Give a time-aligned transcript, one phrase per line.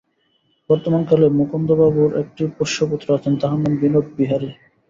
[0.69, 4.49] বর্তমান কালে মুকুন্দবাবুর একটি পোষ্যপুত্র আছেন, তাঁহার নাম বিনোদবিহারী।